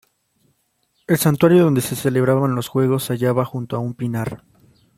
El 1.05 1.19
santuario 1.19 1.63
donde 1.63 1.81
se 1.81 1.95
celebraban 1.95 2.55
los 2.55 2.69
juegos 2.69 3.03
se 3.03 3.13
hallaba 3.13 3.45
junto 3.45 3.75
a 3.75 3.79
un 3.81 3.93
pinar. 3.93 4.43